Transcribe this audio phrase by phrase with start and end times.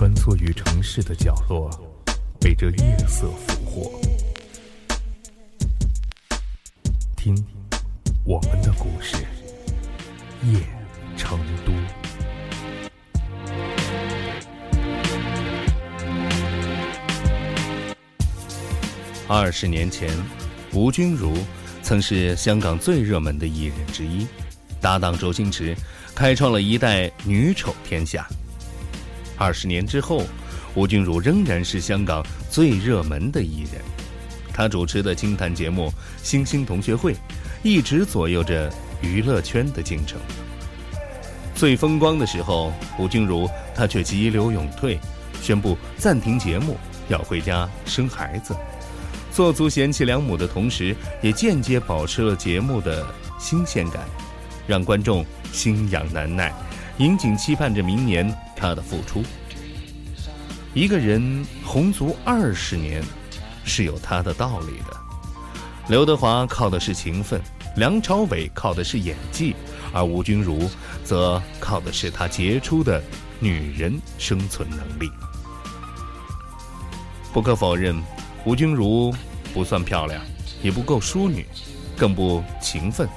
[0.00, 1.70] 穿梭于城市的角落，
[2.40, 4.00] 被这夜色俘获。
[7.14, 7.36] 听
[8.24, 9.16] 我们的故事，
[10.42, 10.58] 夜
[11.18, 11.72] 成都。
[19.28, 20.08] 二十年前，
[20.72, 21.36] 吴君如
[21.82, 24.26] 曾是香港最热门的艺人之一，
[24.80, 25.76] 搭档周星驰，
[26.14, 28.26] 开创了一代女丑天下。
[29.40, 30.22] 二十年之后，
[30.74, 33.80] 吴君如仍然是香港最热门的艺人。
[34.52, 35.88] 她主持的清谈节目
[36.22, 37.14] 《星星同学会》，
[37.62, 40.20] 一直左右着娱乐圈的进程。
[41.54, 45.00] 最风光的时候，吴君如她却急流勇退，
[45.40, 46.76] 宣布暂停节目，
[47.08, 48.54] 要回家生孩子。
[49.32, 53.06] 做足贤妻良母的同时，也间接保持了节目的
[53.38, 54.02] 新鲜感，
[54.66, 56.52] 让观众心痒难耐，
[56.98, 58.30] 引颈期盼着明年。
[58.60, 59.22] 他的付出，
[60.74, 63.02] 一个人红足二十年，
[63.64, 64.96] 是有他的道理的。
[65.88, 67.40] 刘德华靠的是勤奋，
[67.76, 69.56] 梁朝伟靠的是演技，
[69.92, 70.70] 而吴君如
[71.02, 73.02] 则靠的是她杰出的
[73.40, 75.10] 女人生存能力。
[77.32, 78.00] 不可否认，
[78.44, 79.12] 吴君如
[79.54, 80.22] 不算漂亮，
[80.62, 81.46] 也不够淑女，
[81.96, 83.08] 更不勤奋，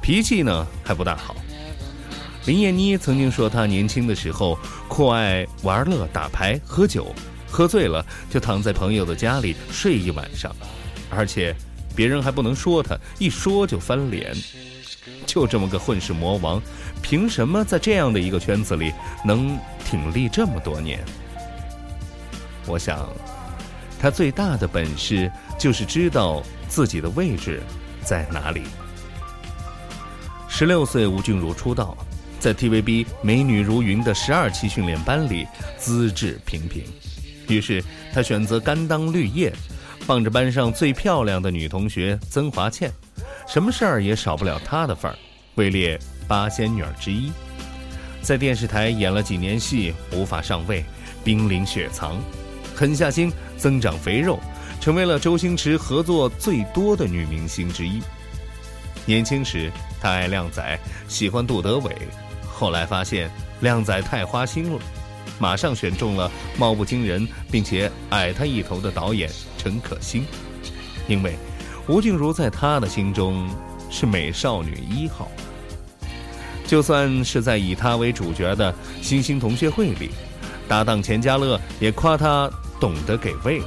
[0.00, 1.36] 脾气呢还不大好。
[2.46, 7.12] 林燕妮曾经说，她年轻的时候酷爱玩乐、打牌、喝酒，
[7.50, 10.54] 喝醉了就躺在朋友的家里睡一晚上，
[11.10, 11.54] 而且
[11.94, 14.32] 别人还不能说她，一说就翻脸。
[15.26, 16.62] 就这么个混世魔王，
[17.02, 18.92] 凭什么在这样的一个圈子里
[19.24, 21.04] 能挺立这么多年？
[22.64, 23.08] 我想，
[24.00, 27.60] 他最大的本事就是知道自己的位置
[28.04, 28.62] 在哪里。
[30.48, 31.96] 十六岁，吴君如出道。
[32.46, 35.44] 在 TVB 美女如云的十二期训练班里，
[35.76, 36.84] 资质平平，
[37.48, 39.52] 于是他选择甘当绿叶，
[40.06, 42.88] 傍着班上最漂亮的女同学曾华倩，
[43.48, 45.18] 什么事儿也少不了她的份儿，
[45.56, 45.98] 位列
[46.28, 47.32] 八仙女儿之一。
[48.22, 50.84] 在电视台演了几年戏，无法上位，
[51.24, 52.16] 濒临雪藏，
[52.76, 54.38] 狠下心增长肥肉，
[54.80, 58.00] 成为了周星驰合作最多的女明星之一。
[59.04, 59.68] 年轻时，
[60.00, 60.78] 她爱靓仔，
[61.08, 61.92] 喜欢杜德伟。
[62.58, 63.30] 后来发现
[63.60, 64.80] 靓仔太花心了，
[65.38, 70.24] 马上选中了貌不惊人并且矮他一头的导演陈可辛，
[71.06, 71.36] 因为
[71.86, 73.46] 吴静茹在他的心中
[73.90, 75.30] 是美少女一号。
[76.66, 78.72] 就算是在以他为主角的
[79.02, 80.08] 《星星同学会》里，
[80.66, 82.50] 搭档钱嘉乐也夸他
[82.80, 83.60] 懂得给喂，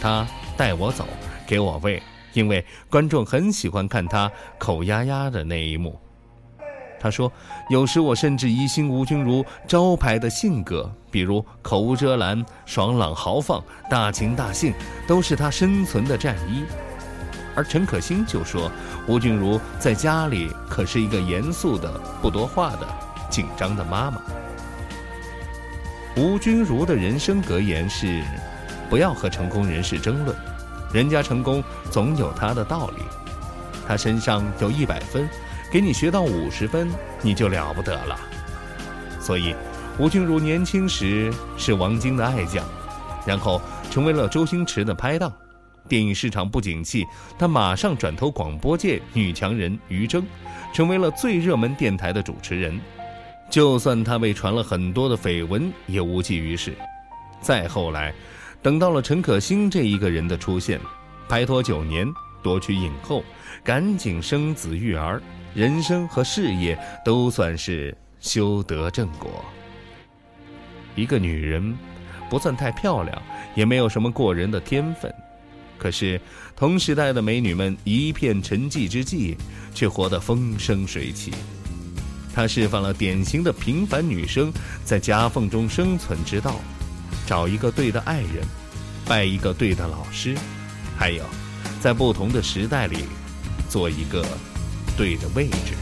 [0.00, 0.24] 他
[0.56, 1.04] 带我走，
[1.48, 2.00] 给我喂，
[2.32, 6.00] 因为观众很喜欢看他口丫丫的那一幕。
[7.00, 7.30] 他说
[7.70, 14.74] ：“有时我甚至疑心吴君如招牌的性格，比如口无遮拦、爽朗豪放、大情大性，
[15.06, 16.64] 都是他生存的战衣。”
[17.54, 18.70] 而陈可辛就说
[19.06, 22.86] ：“吴君如在家里可是一个严肃的、不多话的、
[23.30, 24.20] 紧张的妈妈。”
[26.16, 28.24] 吴君如的人生格言是
[28.90, 30.36] ：“不要和成功人士争论，
[30.92, 33.02] 人家成功总有他的道理。
[33.86, 35.28] 他身上有一百分。”
[35.70, 36.90] 给你学到五十分，
[37.20, 38.18] 你就了不得了。
[39.20, 39.54] 所以，
[39.98, 42.64] 吴君如年轻时是王晶的爱将，
[43.26, 45.30] 然后成为了周星驰的拍档。
[45.86, 47.04] 电影市场不景气，
[47.38, 50.24] 他马上转投广播界女强人于正，
[50.72, 52.80] 成为了最热门电台的主持人。
[53.50, 56.74] 就算他被传了很多的绯闻，也无济于事。
[57.40, 58.14] 再后来，
[58.62, 60.80] 等到了陈可辛这一个人的出现，
[61.28, 62.06] 拍拖九年，
[62.42, 63.22] 夺取影后，
[63.62, 65.22] 赶紧生子育儿。
[65.58, 69.44] 人生和事业都算是修得正果。
[70.94, 71.76] 一个女人
[72.30, 73.20] 不算太漂亮，
[73.56, 75.12] 也没有什么过人的天分，
[75.76, 76.20] 可是
[76.54, 79.36] 同时代的美女们一片沉寂之际，
[79.74, 81.32] 却活得风生水起。
[82.32, 84.52] 她释放了典型的平凡女生
[84.84, 86.54] 在夹缝中生存之道：
[87.26, 88.46] 找一个对的爱人，
[89.04, 90.36] 拜一个对的老师，
[90.96, 91.24] 还有
[91.80, 92.98] 在不同的时代里
[93.68, 94.24] 做一个。
[94.98, 95.74] 对的位置。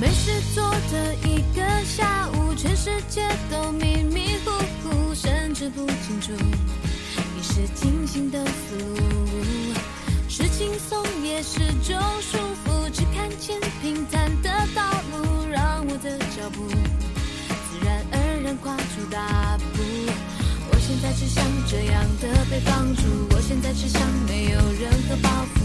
[0.00, 3.20] 没事做的一个下午，全世界
[3.50, 4.50] 都迷迷糊
[4.82, 6.32] 糊，甚至不清楚
[7.36, 9.74] 你是清醒的思路。
[10.26, 19.82] 是轻松也是种束缚，只看见平坦的道路，让我的脚步自然而然跨出大步。
[20.72, 23.02] 我现在只想这样的被放逐，
[23.34, 25.59] 我现在只想没有任何包袱。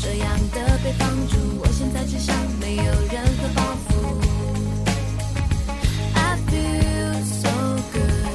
[0.00, 3.90] 这样的被放逐，我现在只想没有任何包袱。
[6.14, 7.48] I feel so
[7.92, 8.26] good，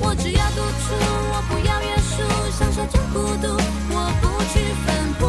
[0.00, 0.94] 我只要独处，
[1.32, 2.22] 我不要约束，
[2.56, 3.46] 享受着孤独，
[3.90, 4.54] 我不去
[4.84, 4.86] 分
[5.18, 5.20] 咐。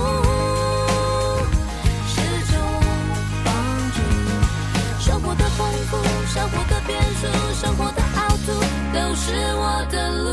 [2.07, 2.15] 是
[2.51, 2.53] 种
[3.43, 3.47] 放
[3.93, 3.97] 逐，
[4.99, 5.59] 生活的痛
[5.89, 5.91] 苦，
[6.27, 7.23] 生活的变数，
[7.59, 8.51] 生活的凹凸，
[8.93, 9.25] 都是
[9.55, 10.32] 我的路。